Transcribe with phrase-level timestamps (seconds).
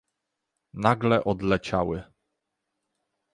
[0.73, 2.03] Nagle odleciały